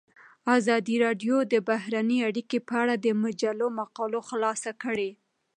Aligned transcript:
ازادي 0.57 0.95
راډیو 1.05 1.35
د 1.53 1.55
بهرنۍ 1.69 2.19
اړیکې 2.29 2.59
په 2.67 2.73
اړه 2.81 2.93
د 2.97 3.07
مجلو 3.23 3.67
مقالو 3.79 4.19
خلاصه 4.29 4.71
کړې. 4.83 5.09